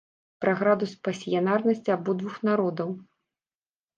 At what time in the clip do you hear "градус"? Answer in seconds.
0.59-0.93